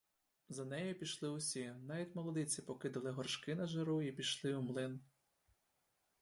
За 0.49 0.65
нею 0.65 0.99
пішли 0.99 1.29
усі; 1.29 1.75
навіть 1.81 2.15
молодиці 2.15 2.61
покидали 2.61 3.11
горшки 3.11 3.55
на 3.55 3.65
жару 3.67 4.01
й 4.01 4.11
пішли 4.11 4.55
у 4.55 4.61
млин. 4.61 4.99